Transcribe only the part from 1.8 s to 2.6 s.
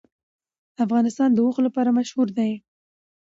مشهور دی.